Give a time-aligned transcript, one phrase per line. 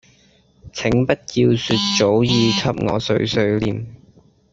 [0.73, 3.85] 請不要說早已給我碎碎唸